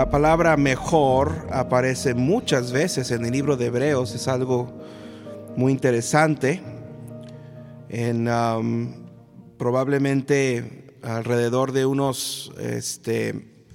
[0.00, 4.72] La palabra mejor aparece muchas veces en el libro de Hebreos, es algo
[5.56, 6.62] muy interesante.
[7.90, 8.94] En um,
[9.58, 13.66] probablemente alrededor de unos este,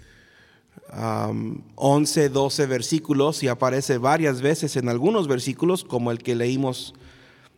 [1.76, 6.96] 11, um, 12 versículos y aparece varias veces en algunos versículos, como el que leímos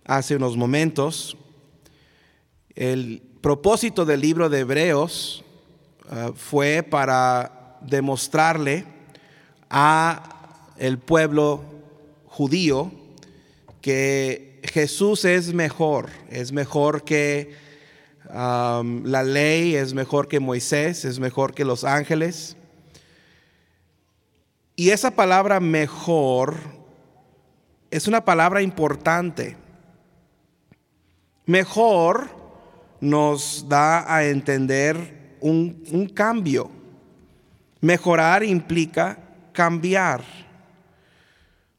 [0.04, 1.38] hace unos momentos.
[2.76, 5.46] El propósito del libro de Hebreos
[6.12, 7.57] uh, fue para
[7.88, 8.86] demostrarle
[9.70, 11.64] a el pueblo
[12.26, 12.91] judío
[13.82, 17.55] que Jesús es mejor, es mejor que
[18.30, 22.55] um, la ley, es mejor que Moisés, es mejor que los ángeles.
[24.76, 26.55] Y esa palabra mejor
[27.90, 29.58] es una palabra importante.
[31.46, 32.30] Mejor
[32.99, 36.77] nos da a entender un, un cambio.
[37.82, 39.20] Mejorar implica
[39.54, 40.24] cambiar,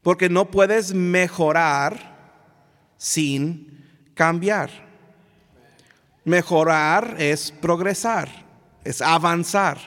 [0.01, 2.17] porque no puedes mejorar
[2.97, 4.69] sin cambiar.
[6.23, 8.29] Mejorar es progresar,
[8.83, 9.77] es avanzar.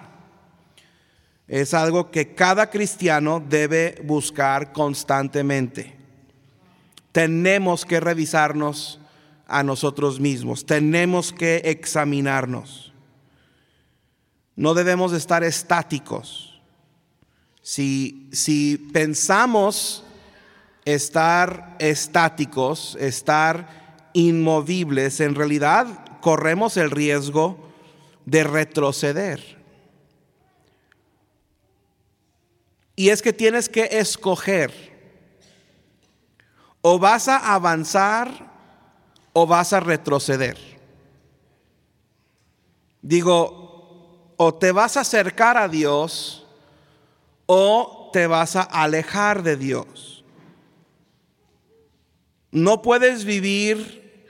[1.49, 5.95] Es algo que cada cristiano debe buscar constantemente.
[7.13, 8.99] Tenemos que revisarnos
[9.47, 12.92] a nosotros mismos, tenemos que examinarnos.
[14.57, 16.61] No debemos estar estáticos.
[17.63, 20.05] Si, si pensamos
[20.85, 27.73] estar estáticos, estar inmovibles, en realidad corremos el riesgo
[28.27, 29.63] de retroceder.
[32.95, 34.93] Y es que tienes que escoger.
[36.83, 38.53] O vas a avanzar
[39.33, 40.59] o vas a retroceder.
[43.01, 43.62] Digo,
[44.45, 46.45] o te vas a acercar a Dios
[47.47, 50.25] o te vas a alejar de Dios.
[52.51, 54.27] No puedes vivir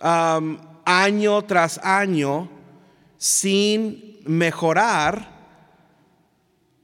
[0.00, 2.48] año tras año
[3.16, 5.30] sin mejorar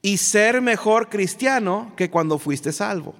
[0.01, 3.15] y ser mejor cristiano que cuando fuiste salvo.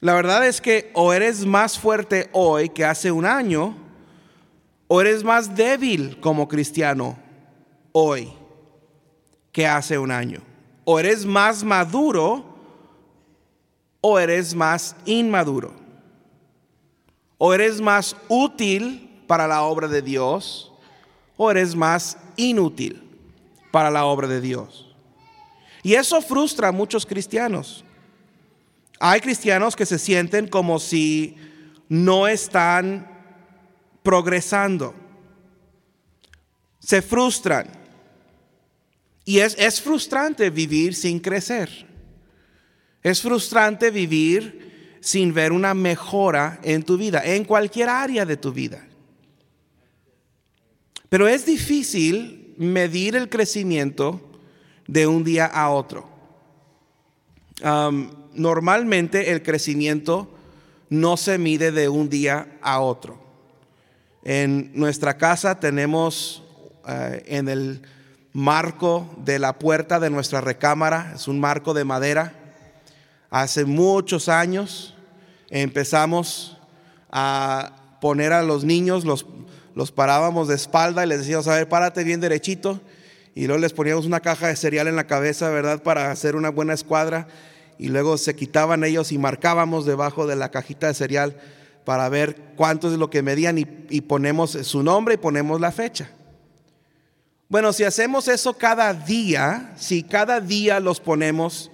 [0.00, 3.87] La verdad es que o eres más fuerte hoy que hace un año,
[4.88, 7.18] ¿O eres más débil como cristiano
[7.92, 8.32] hoy
[9.52, 10.40] que hace un año?
[10.84, 12.42] ¿O eres más maduro
[14.00, 15.74] o eres más inmaduro?
[17.36, 20.72] ¿O eres más útil para la obra de Dios
[21.36, 23.02] o eres más inútil
[23.70, 24.90] para la obra de Dios?
[25.82, 27.84] Y eso frustra a muchos cristianos.
[28.98, 31.36] Hay cristianos que se sienten como si
[31.90, 33.17] no están
[34.08, 34.94] progresando.
[36.78, 37.68] Se frustran.
[39.26, 41.68] Y es, es frustrante vivir sin crecer.
[43.02, 48.50] Es frustrante vivir sin ver una mejora en tu vida, en cualquier área de tu
[48.50, 48.82] vida.
[51.10, 54.22] Pero es difícil medir el crecimiento
[54.86, 56.08] de un día a otro.
[58.32, 60.34] normalmente el crecimiento
[60.88, 63.27] no se mide de un día a otro.
[64.24, 66.42] En nuestra casa tenemos
[66.88, 67.82] eh, en el
[68.32, 72.34] marco de la puerta de nuestra recámara, es un marco de madera.
[73.30, 74.94] Hace muchos años
[75.50, 76.58] empezamos
[77.10, 79.26] a poner a los niños, los,
[79.74, 82.80] los parábamos de espalda y les decíamos, a ver, párate bien derechito.
[83.34, 85.82] Y luego les poníamos una caja de cereal en la cabeza, ¿verdad?
[85.82, 87.28] Para hacer una buena escuadra.
[87.78, 91.36] Y luego se quitaban ellos y marcábamos debajo de la cajita de cereal
[91.88, 93.64] para ver cuánto es lo que medían y,
[94.02, 96.10] ponemos su nombre y ponemos la fecha.
[97.48, 101.70] Bueno, si hacemos eso cada día, si cada día los ponemos,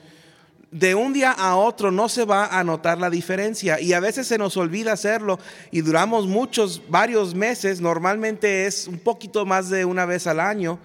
[0.70, 4.28] de un día a otro no se va a notar la diferencia y a veces
[4.28, 5.40] se nos olvida hacerlo
[5.72, 10.78] y duramos muchos, varios meses, normalmente es un poquito más de una vez al año,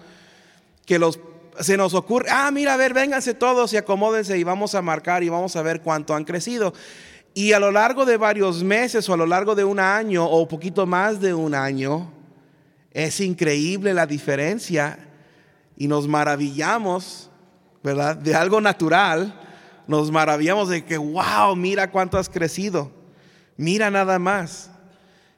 [0.88, 1.00] que
[1.60, 5.22] se nos ocurre, ah, mira, a ver, vénganse todos y acomódense y vamos a marcar
[5.22, 6.74] y vamos a ver cuánto han crecido.
[7.40, 10.46] Y a lo largo de varios meses o a lo largo de un año o
[10.46, 12.12] poquito más de un año,
[12.92, 15.08] es increíble la diferencia
[15.78, 17.30] y nos maravillamos,
[17.82, 18.18] ¿verdad?
[18.18, 19.34] De algo natural,
[19.88, 22.92] nos maravillamos de que, wow, mira cuánto has crecido,
[23.56, 24.70] mira nada más.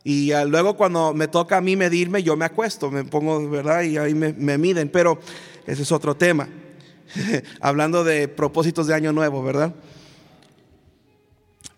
[0.03, 3.83] Y luego cuando me toca a mí medirme, yo me acuesto, me pongo, ¿verdad?
[3.83, 5.19] Y ahí me, me miden, pero
[5.67, 6.49] ese es otro tema.
[7.61, 9.75] Hablando de propósitos de año nuevo, ¿verdad?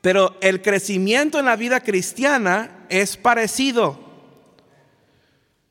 [0.04, 3.98] Pero el crecimiento en la vida cristiana es parecido.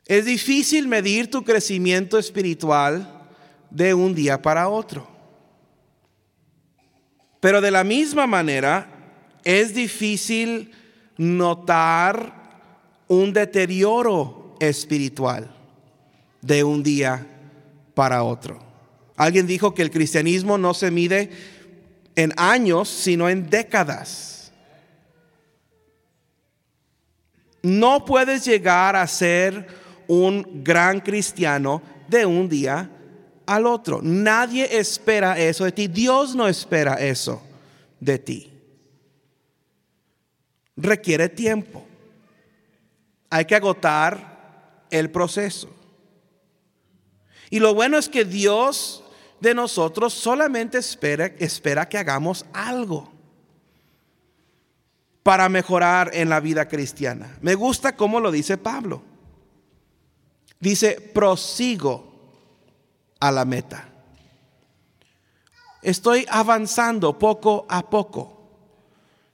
[0.07, 3.27] Es difícil medir tu crecimiento espiritual
[3.69, 5.07] de un día para otro.
[7.39, 8.87] Pero de la misma manera,
[9.43, 10.71] es difícil
[11.15, 12.33] notar
[13.07, 15.55] un deterioro espiritual
[16.41, 17.27] de un día
[17.93, 18.57] para otro.
[19.15, 21.29] Alguien dijo que el cristianismo no se mide
[22.15, 24.51] en años, sino en décadas.
[27.61, 29.67] No puedes llegar a ser
[30.07, 32.89] un gran cristiano de un día
[33.45, 34.01] al otro.
[34.01, 35.87] Nadie espera eso de ti.
[35.87, 37.41] Dios no espera eso
[37.99, 38.51] de ti.
[40.75, 41.85] Requiere tiempo.
[43.29, 45.69] Hay que agotar el proceso.
[47.49, 49.02] Y lo bueno es que Dios
[49.43, 53.11] de nosotros solamente espera, espera que hagamos algo
[55.21, 57.37] para mejorar en la vida cristiana.
[57.41, 59.03] Me gusta cómo lo dice Pablo.
[60.61, 62.31] Dice, prosigo
[63.19, 63.89] a la meta.
[65.81, 68.47] Estoy avanzando poco a poco.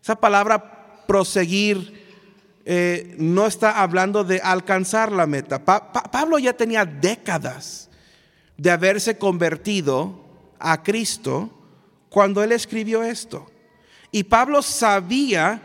[0.02, 5.64] Esa palabra proseguir eh, no está hablando de alcanzar la meta.
[5.64, 7.89] Pablo ya tenía décadas
[8.60, 10.20] de haberse convertido
[10.60, 11.50] a Cristo
[12.10, 13.50] cuando él escribió esto.
[14.12, 15.62] Y Pablo sabía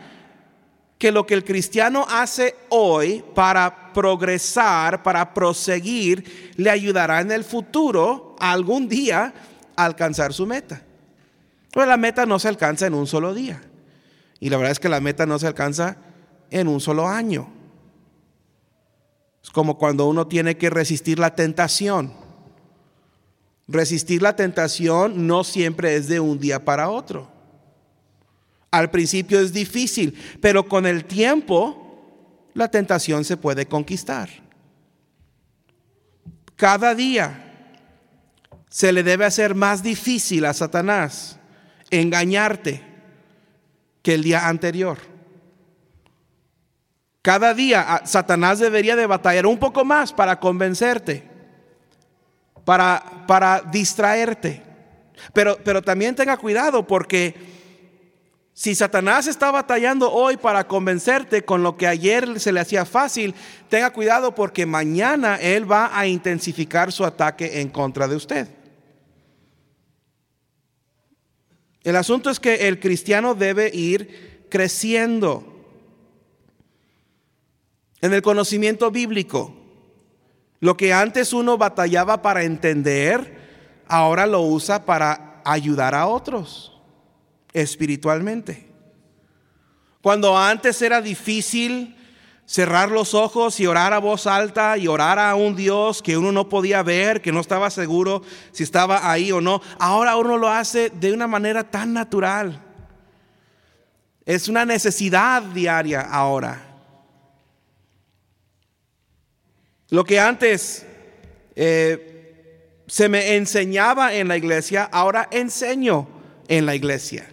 [0.97, 7.43] que lo que el cristiano hace hoy para progresar, para proseguir, le ayudará en el
[7.43, 9.33] futuro, algún día,
[9.75, 10.81] a alcanzar su meta.
[11.71, 13.61] Pero la meta no se alcanza en un solo día.
[14.39, 15.97] Y la verdad es que la meta no se alcanza
[16.49, 17.49] en un solo año.
[19.43, 22.24] Es como cuando uno tiene que resistir la tentación.
[23.67, 27.31] Resistir la tentación no siempre es de un día para otro.
[28.71, 34.29] Al principio es difícil, pero con el tiempo la tentación se puede conquistar.
[36.55, 37.41] Cada día
[38.69, 41.39] se le debe hacer más difícil a Satanás
[41.89, 42.81] engañarte
[44.01, 44.97] que el día anterior.
[47.21, 51.27] Cada día ah, Satanás debería de batallar un poco más para convencerte,
[52.65, 54.61] para, para distraerte.
[55.33, 57.33] Pero, pero también tenga cuidado porque
[58.53, 63.35] si Satanás está batallando hoy para convencerte con lo que ayer se le hacía fácil,
[63.69, 68.47] tenga cuidado porque mañana él va a intensificar su ataque en contra de usted.
[71.83, 75.43] El asunto es que el cristiano debe ir creciendo
[78.01, 79.64] en el conocimiento bíblico.
[80.59, 86.71] Lo que antes uno batallaba para entender, ahora lo usa para ayudar a otros
[87.53, 88.67] espiritualmente.
[90.01, 91.95] Cuando antes era difícil
[92.45, 96.31] cerrar los ojos y orar a voz alta y orar a un Dios que uno
[96.31, 98.21] no podía ver, que no estaba seguro
[98.51, 102.61] si estaba ahí o no, ahora uno lo hace de una manera tan natural.
[104.25, 106.74] Es una necesidad diaria ahora.
[109.95, 110.85] Lo que antes
[111.55, 116.05] eh, se me enseñaba en la iglesia, ahora enseño
[116.49, 117.29] en la iglesia.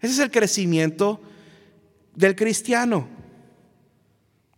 [0.00, 1.20] Ese es el crecimiento
[2.14, 3.08] del cristiano.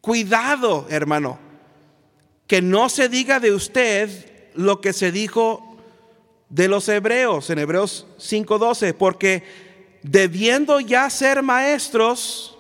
[0.02, 1.38] Cuidado, hermano,
[2.46, 5.78] que no se diga de usted lo que se dijo
[6.50, 9.44] de los hebreos en Hebreos 5:12, porque
[10.02, 12.58] debiendo ya ser maestros,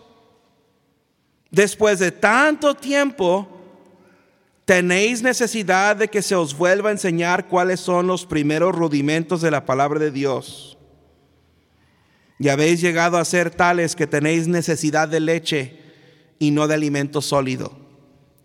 [1.50, 3.53] después de tanto tiempo,
[4.64, 9.50] tenéis necesidad de que se os vuelva a enseñar cuáles son los primeros rudimentos de
[9.50, 10.74] la palabra de Dios
[12.38, 15.80] y habéis llegado a ser tales que tenéis necesidad de leche
[16.38, 17.72] y no de alimento sólido.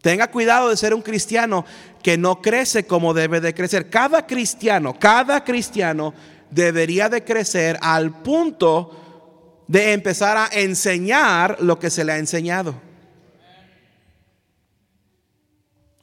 [0.02, 1.66] Tenga cuidado de ser un cristiano
[2.02, 3.90] que no crece como debe de crecer.
[3.90, 6.14] Cada cristiano, cada cristiano
[6.50, 12.89] debería de crecer al punto de empezar a enseñar lo que se le ha enseñado.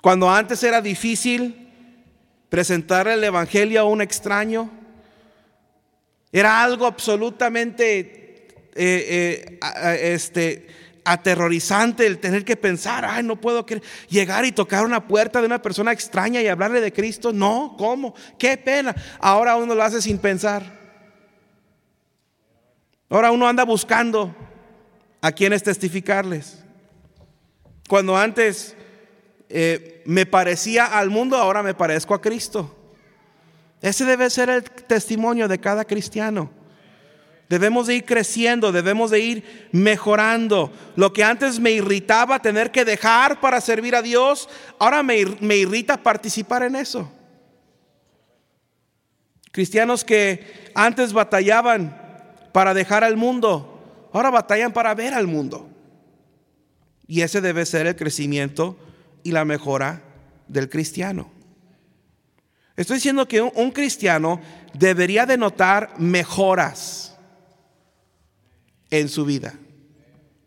[0.06, 1.68] Cuando antes era difícil
[2.48, 4.70] presentar el Evangelio a un extraño,
[6.30, 8.46] era algo absolutamente
[8.76, 10.68] eh, eh, este,
[11.04, 13.66] aterrorizante el tener que pensar, ay, no puedo
[14.08, 17.32] llegar y tocar una puerta de una persona extraña y hablarle de Cristo.
[17.32, 18.14] No, ¿cómo?
[18.38, 18.94] Qué pena.
[19.18, 20.62] Ahora uno lo hace sin pensar.
[23.08, 24.32] Ahora uno anda buscando
[25.20, 26.62] a quienes testificarles.
[27.88, 28.75] Cuando antes
[29.48, 32.74] eh, me parecía al mundo, ahora me parezco a Cristo.
[33.80, 36.50] Ese debe ser el testimonio de cada cristiano.
[37.48, 40.72] Debemos de ir creciendo, debemos de ir mejorando.
[40.96, 44.48] Lo que antes me irritaba tener que dejar para servir a Dios,
[44.80, 47.08] ahora me, me irrita participar en eso.
[49.52, 51.96] Cristianos que antes batallaban
[52.52, 55.68] para dejar al mundo, ahora batallan para ver al mundo.
[57.06, 58.76] Y ese debe ser el crecimiento
[59.26, 60.04] y la mejora
[60.46, 61.28] del cristiano.
[62.76, 64.40] Estoy diciendo que un, cristiano
[64.72, 67.16] debería de notar mejoras
[68.88, 69.54] en su vida.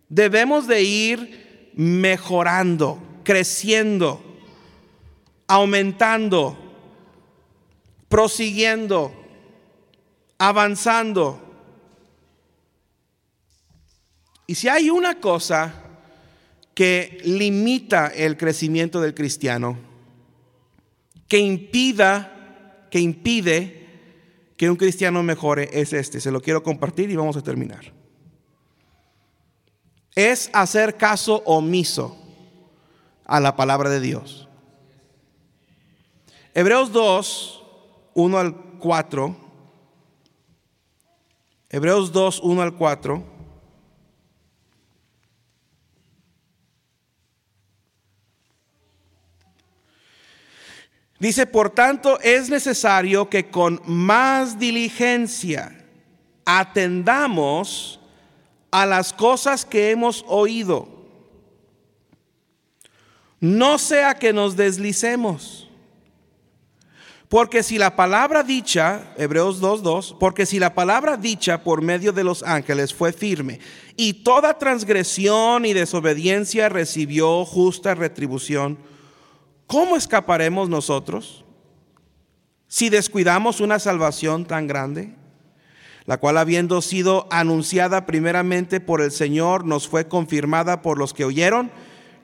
[0.08, 4.24] Debemos de ir mejorando, creciendo,
[5.46, 6.58] aumentando,
[8.08, 9.12] prosiguiendo,
[10.38, 11.42] avanzando.
[14.48, 15.89] Y si hay una cosa
[16.80, 19.78] que limita el crecimiento del cristiano,
[21.28, 23.86] que impida, que impide
[24.56, 26.22] que un cristiano mejore, es este.
[26.22, 27.92] Se lo quiero compartir y vamos a terminar.
[30.16, 32.18] Es hacer caso omiso
[33.26, 34.48] a la palabra de Dios.
[36.54, 37.64] Hebreos 2,
[38.14, 39.36] 1 al 4.
[41.72, 43.39] Hebreos 2, 1 al 4.
[51.20, 55.76] Dice, por tanto, es necesario que con más diligencia
[56.46, 58.00] atendamos
[58.72, 60.88] a las cosas que hemos oído.
[63.42, 65.70] No sea que nos deslicemos.
[67.28, 72.24] Porque si la palabra dicha, Hebreos 2.2, porque si la palabra dicha por medio de
[72.24, 73.60] los ángeles fue firme
[73.96, 78.80] y toda transgresión y desobediencia recibió justa retribución,
[79.70, 81.46] ¿cómo escaparemos nosotros
[82.68, 85.14] si descuidamos una salvación tan grande?
[86.06, 91.24] La cual habiendo sido anunciada primeramente por el Señor, nos fue confirmada por los que
[91.24, 91.70] oyeron,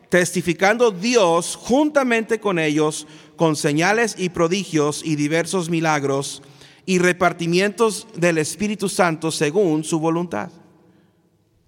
[0.09, 6.41] testificando Dios juntamente con ellos con señales y prodigios y diversos milagros
[6.87, 10.49] y repartimientos del Espíritu Santo según su voluntad.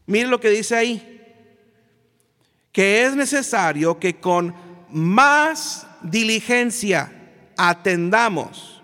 [0.08, 1.14] Miren lo que dice ahí,
[2.72, 7.12] que es necesario que con más diligencia
[7.58, 8.82] atendamos.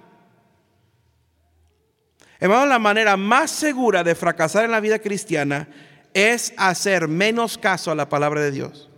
[2.40, 5.70] Hermano, la manera más segura de fracasar en la vida cristiana
[6.14, 8.90] es hacer menos caso a la palabra de Dios.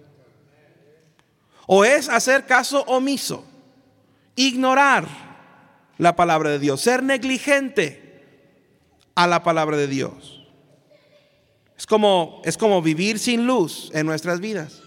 [1.68, 3.46] O es hacer caso omiso,
[4.36, 5.08] ignorar
[5.98, 8.06] la palabra de Dios, ser negligente
[9.16, 10.44] a la palabra de Dios.
[11.78, 14.82] Es como, es como vivir sin luz en nuestras vidas.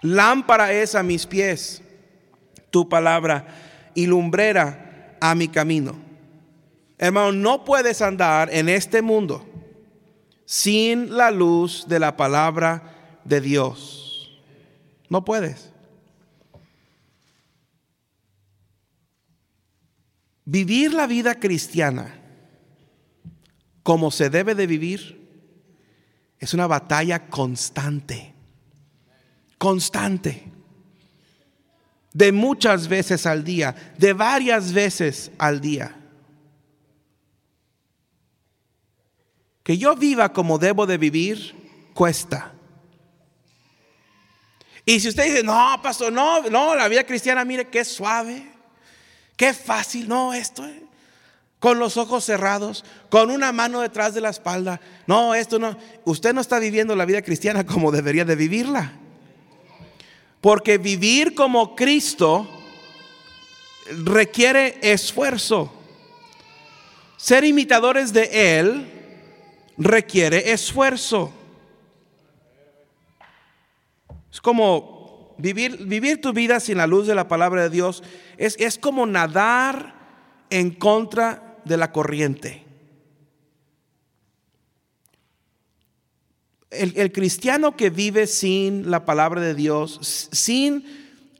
[0.00, 1.82] Lámpara es a mis pies
[2.70, 3.46] tu palabra
[3.94, 5.96] y lumbrera a mi camino.
[6.98, 9.46] Hermano, no puedes andar en este mundo
[10.44, 14.40] sin la luz de la palabra de Dios.
[15.08, 15.72] No puedes.
[20.44, 22.14] Vivir la vida cristiana
[23.82, 25.18] como se debe de vivir
[26.38, 28.37] es una batalla constante
[29.58, 30.44] constante,
[32.12, 35.94] de muchas veces al día, de varias veces al día.
[39.62, 41.54] Que yo viva como debo de vivir,
[41.92, 42.54] cuesta.
[44.86, 48.50] Y si usted dice, no, pastor, no, no, la vida cristiana, mire qué suave,
[49.36, 50.82] qué fácil, no, esto, eh,
[51.58, 56.32] con los ojos cerrados, con una mano detrás de la espalda, no, esto no, usted
[56.32, 58.92] no está viviendo la vida cristiana como debería de vivirla.
[60.40, 62.46] Porque vivir como Cristo
[64.04, 65.72] requiere esfuerzo.
[67.16, 68.86] Ser imitadores de Él
[69.76, 71.32] requiere esfuerzo.
[74.30, 78.02] Es como vivir, vivir tu vida sin la luz de la palabra de Dios.
[78.36, 79.94] Es, es como nadar
[80.50, 82.67] en contra de la corriente.
[86.70, 90.84] El, cristiano que vive sin la palabra de Dios, sin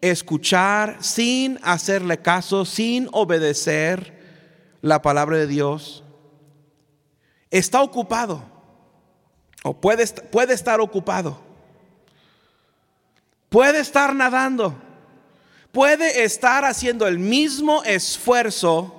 [0.00, 4.18] escuchar, sin hacerle caso, sin obedecer
[4.80, 6.02] la palabra de Dios,
[7.50, 8.42] está ocupado
[9.64, 11.38] o puede, puede estar ocupado,
[13.50, 14.74] puede estar nadando,
[15.72, 18.94] puede estar haciendo el mismo esfuerzo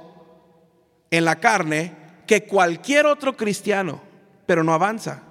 [1.09, 1.95] en la carne
[2.27, 3.99] que cualquier otro cristiano,
[4.45, 5.23] pero no avanza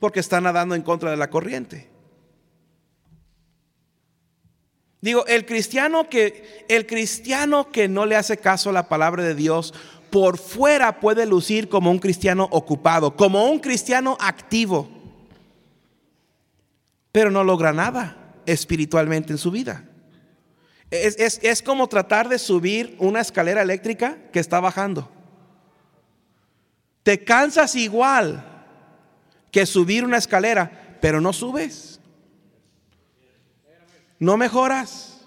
[0.00, 1.88] porque está nadando en contra de la corriente.
[5.00, 9.34] Digo, el cristiano que el cristiano que no le hace caso a la palabra de
[9.34, 9.74] Dios
[10.10, 14.88] por fuera puede lucir como un cristiano ocupado, como un cristiano activo.
[17.12, 19.84] Pero no logra nada espiritualmente en su vida.
[20.90, 25.10] Es, es- es como tratar de subir una escalera eléctrica que está bajando.
[27.02, 28.53] Te cansas igual
[29.54, 32.00] que subir una escalera, pero no subes.
[34.18, 35.24] No mejoras.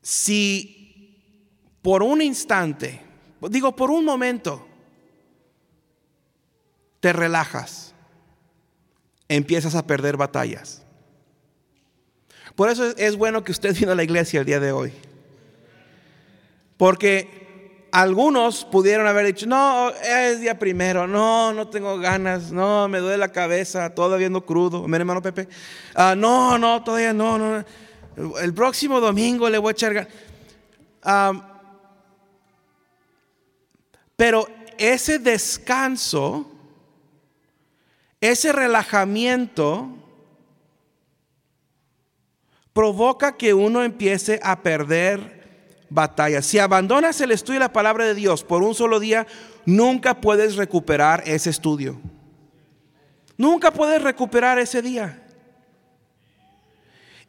[0.00, 1.14] Si
[1.82, 3.02] por un instante,
[3.50, 4.66] digo por un momento,
[7.00, 7.94] te relajas,
[9.28, 10.86] empiezas a perder batallas.
[12.54, 14.92] Por eso es- bueno que usted vino a la iglesia el día de hoy.
[16.76, 22.98] Porque algunos pudieron haber dicho, no, es día primero, no, no tengo ganas, no, me
[23.00, 25.46] duele la cabeza, todavía ando crudo, mi hermano Pepe,
[25.94, 27.64] "Ah, no, no, todavía no, no,
[28.40, 30.08] el próximo domingo le voy a echar
[34.16, 34.46] pero
[34.78, 36.46] ese descanso,
[38.20, 39.88] ese relajamiento,
[42.72, 46.46] provoca que uno empiece a perder batallas.
[46.46, 49.26] Si abandonas el estudio de la palabra de Dios por un solo día,
[49.66, 52.00] nunca puedes recuperar ese estudio.
[53.36, 55.22] Nunca puedes recuperar ese día.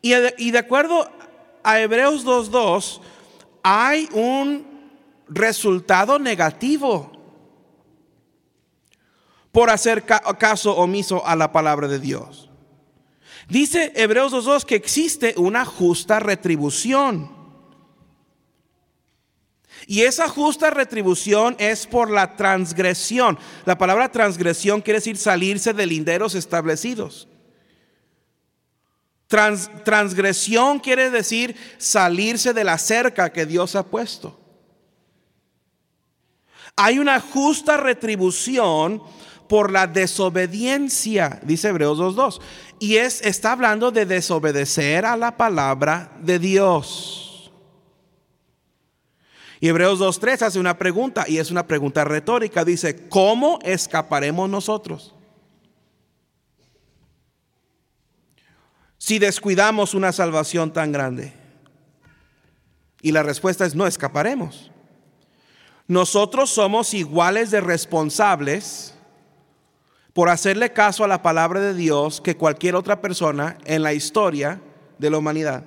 [0.01, 1.09] Y de, y de acuerdo
[1.63, 3.01] a Hebreos 2.2,
[3.63, 4.65] hay un
[5.29, 7.11] resultado negativo
[9.51, 12.49] por hacer ca- caso omiso a la palabra de Dios.
[13.49, 17.31] Dice Hebreos 2.2 que existe una justa retribución.
[19.85, 23.37] Y esa justa retribución es por la transgresión.
[23.65, 27.27] La palabra transgresión quiere decir salirse de linderos establecidos.
[29.27, 34.39] Trans- transgresión quiere decir salirse de la cerca que Dios ha puesto.
[36.75, 39.03] Hay una justa retribución
[39.53, 42.41] por la desobediencia, dice Hebreos 2.2.
[42.79, 47.51] Y es, está hablando de desobedecer a la palabra de Dios.
[49.59, 52.65] Y Hebreos 2.3 hace una pregunta, y es una pregunta retórica.
[52.65, 55.13] Dice, ¿cómo escaparemos nosotros?
[58.97, 61.31] Si descuidamos una salvación tan grande.
[63.03, 64.71] Y la respuesta es, no escaparemos.
[65.87, 68.93] Nosotros somos iguales de responsables
[70.13, 74.61] por hacerle caso a la palabra de Dios que cualquier otra persona en la historia
[74.99, 75.63] de la humanidad.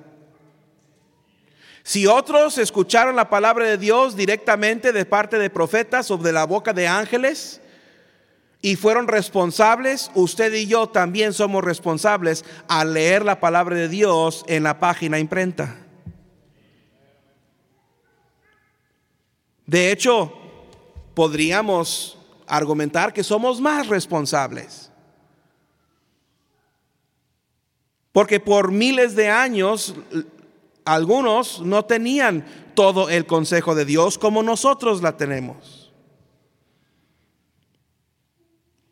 [1.83, 6.45] Si otros escucharon la palabra de Dios directamente de parte de profetas o de la
[6.45, 7.61] boca de ángeles
[8.61, 14.43] y fueron responsables, usted y yo también somos responsables al leer la palabra de Dios
[14.47, 15.77] en la página imprenta.
[19.65, 20.33] De hecho,
[21.13, 24.91] podríamos argumentar que somos más responsables.
[28.11, 29.93] Porque por miles de años
[30.85, 35.93] algunos no tenían todo el consejo de Dios como nosotros la tenemos.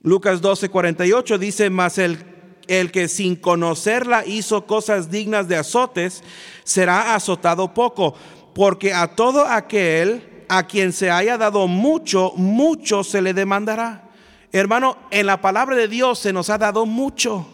[0.01, 2.23] Lucas 12, 48 dice, mas el,
[2.67, 6.23] el que sin conocerla hizo cosas dignas de azotes,
[6.63, 8.13] será azotado poco,
[8.53, 14.09] porque a todo aquel a quien se haya dado mucho, mucho se le demandará.
[14.51, 17.47] Hermano, en la palabra de Dios se nos ha dado mucho.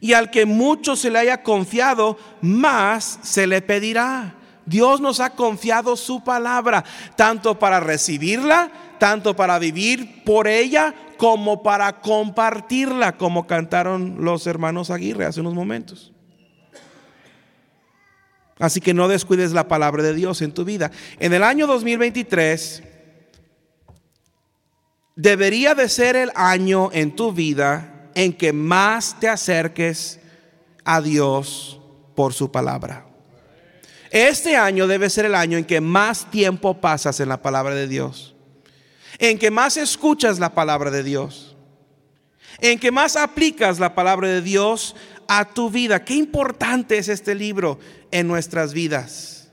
[0.00, 4.34] Y al que mucho se le haya confiado, más se le pedirá.
[4.66, 6.84] Dios nos ha confiado su palabra,
[7.16, 14.90] tanto para recibirla, tanto para vivir por ella, como para compartirla, como cantaron los hermanos
[14.90, 16.11] Aguirre hace unos momentos.
[18.62, 20.92] Así que no descuides la palabra de Dios en tu vida.
[21.18, 22.80] En el año 2023
[25.16, 30.20] debería de ser el año en tu vida en que más te acerques
[30.84, 31.80] a Dios
[32.14, 33.04] por su palabra.
[34.12, 37.88] Este año debe ser el año en que más tiempo pasas en la palabra de
[37.88, 38.36] Dios,
[39.18, 41.56] en que más escuchas la palabra de Dios,
[42.60, 44.94] en que más aplicas la palabra de Dios
[45.38, 46.04] a tu vida.
[46.04, 47.78] Qué importante es este libro
[48.10, 49.50] en nuestras vidas.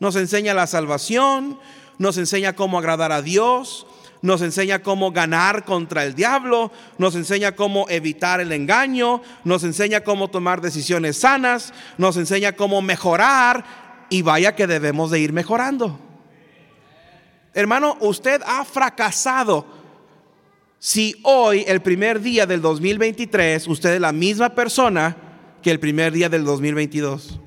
[0.00, 1.58] Nos enseña la salvación,
[1.98, 3.86] nos enseña cómo agradar a Dios,
[4.22, 10.00] nos enseña cómo ganar contra el diablo, nos enseña cómo evitar el engaño, nos enseña
[10.00, 13.64] cómo tomar decisiones sanas, nos enseña cómo mejorar
[14.08, 15.98] y vaya que debemos de ir mejorando.
[17.52, 19.66] Hermano, usted ha fracasado
[20.78, 25.16] si hoy, el primer día del 2023, usted es la misma persona
[25.62, 27.40] que el primer día del 2022.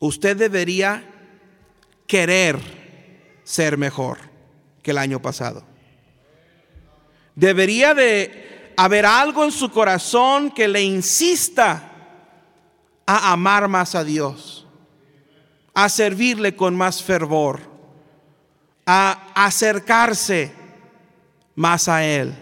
[0.00, 1.02] Usted debería
[2.06, 2.58] querer
[3.42, 4.18] ser mejor
[4.82, 5.64] que el año pasado.
[7.34, 11.90] Debería de haber algo en su corazón que le insista
[13.06, 14.66] a amar más a Dios,
[15.72, 17.73] a servirle con más fervor,
[18.86, 20.52] a acercarse
[21.54, 22.34] más a Él.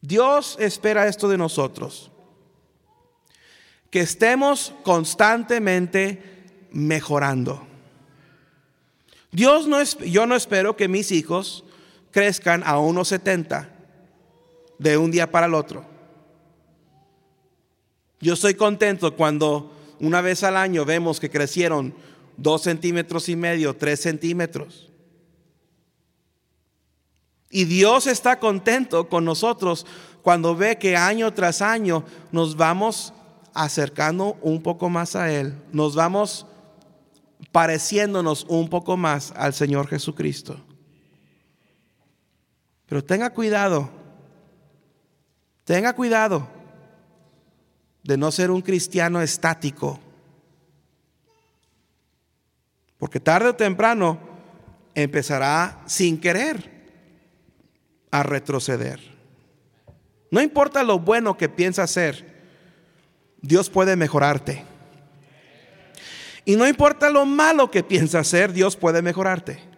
[0.00, 2.10] Dios espera esto de nosotros,
[3.90, 7.66] que estemos constantemente mejorando.
[9.30, 11.64] Dios no es, yo no espero que mis hijos
[12.10, 13.68] crezcan a unos 70
[14.78, 15.84] de un día para el otro.
[18.20, 21.94] Yo estoy contento cuando una vez al año vemos que crecieron
[22.36, 24.90] dos centímetros y medio, tres centímetros.
[27.50, 29.86] Y Dios está contento con nosotros
[30.22, 33.12] cuando ve que año tras año nos vamos
[33.52, 36.46] acercando un poco más a Él, nos vamos
[37.52, 40.56] pareciéndonos un poco más al Señor Jesucristo.
[42.86, 43.90] Pero tenga cuidado,
[45.64, 46.59] tenga cuidado
[48.02, 50.00] de no ser un cristiano estático.
[52.98, 54.18] Porque tarde o temprano
[54.94, 56.70] empezará sin querer
[58.10, 59.00] a retroceder.
[60.30, 62.44] No importa lo bueno que piensa hacer,
[63.40, 64.64] Dios puede mejorarte.
[66.44, 69.69] Y no importa lo malo que piensa hacer, Dios puede mejorarte.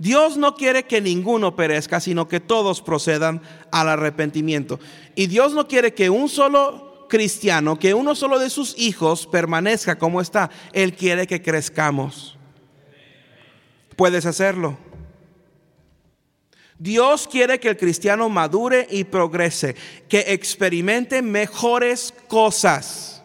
[0.00, 4.80] Dios no quiere que ninguno perezca, sino que todos procedan al arrepentimiento.
[5.14, 9.98] Y Dios no quiere que un solo cristiano, que uno solo de sus hijos permanezca
[9.98, 10.48] como está.
[10.72, 12.38] Él quiere que crezcamos.
[13.94, 14.78] Puedes hacerlo.
[16.78, 19.76] Dios quiere que el cristiano madure y progrese,
[20.08, 23.22] que experimente mejores cosas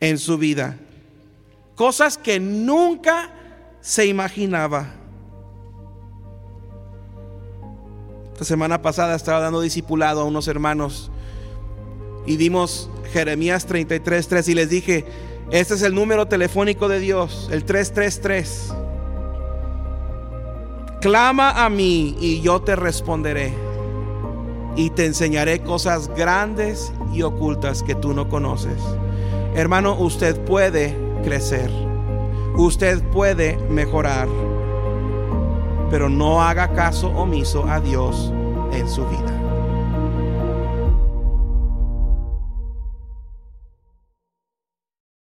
[0.00, 0.76] en su vida.
[1.76, 3.30] Cosas que nunca
[3.80, 4.97] se imaginaba.
[8.38, 11.10] Esta semana pasada estaba dando discipulado a unos hermanos
[12.24, 15.04] y dimos Jeremías 33.3 y les dije,
[15.50, 18.72] este es el número telefónico de Dios, el 333.
[21.00, 23.52] Clama a mí y yo te responderé.
[24.76, 28.80] Y te enseñaré cosas grandes y ocultas que tú no conoces.
[29.56, 31.72] Hermano, usted puede crecer.
[32.56, 34.28] Usted puede mejorar.
[35.90, 38.32] Pero no haga caso omiso a Dios
[38.72, 39.47] en su vida.